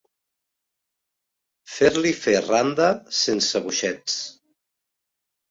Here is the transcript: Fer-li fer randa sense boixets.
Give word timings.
Fer-li 1.73 2.13
fer 2.21 2.33
randa 2.47 2.89
sense 3.19 3.63
boixets. 3.69 4.19